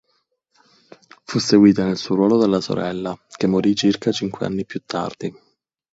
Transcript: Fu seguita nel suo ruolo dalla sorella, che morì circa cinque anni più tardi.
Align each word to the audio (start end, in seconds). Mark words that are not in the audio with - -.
Fu 1.25 1.37
seguita 1.37 1.85
nel 1.85 1.95
suo 1.95 2.15
ruolo 2.15 2.35
dalla 2.37 2.59
sorella, 2.59 3.15
che 3.37 3.45
morì 3.45 3.75
circa 3.75 4.11
cinque 4.11 4.47
anni 4.47 4.65
più 4.65 4.81
tardi. 4.83 5.31